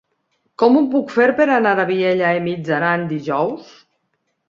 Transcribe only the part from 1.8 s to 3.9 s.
a Vielha e Mijaran dijous?